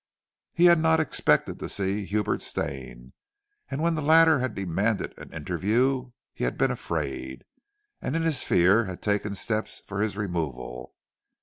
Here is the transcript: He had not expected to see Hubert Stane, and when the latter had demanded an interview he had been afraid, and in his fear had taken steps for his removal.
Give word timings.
He 0.53 0.65
had 0.65 0.79
not 0.79 0.99
expected 0.99 1.59
to 1.59 1.69
see 1.69 2.05
Hubert 2.05 2.41
Stane, 2.41 3.13
and 3.69 3.83
when 3.83 3.93
the 3.93 4.01
latter 4.01 4.39
had 4.39 4.55
demanded 4.55 5.13
an 5.19 5.31
interview 5.31 6.09
he 6.33 6.43
had 6.43 6.57
been 6.57 6.71
afraid, 6.71 7.43
and 8.01 8.15
in 8.15 8.23
his 8.23 8.41
fear 8.41 8.85
had 8.85 9.03
taken 9.03 9.35
steps 9.35 9.79
for 9.85 10.01
his 10.01 10.17
removal. 10.17 10.95